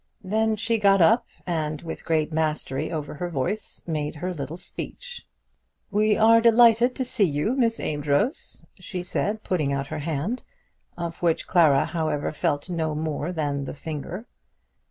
[0.23, 5.27] Then she got up, and, with great mastery over her voice, made her little speech.
[5.91, 10.41] "We are delighted to see you, Miss Amedroz," she said, putting out her hand,
[10.97, 14.25] of which Clara, however, felt no more than the finger.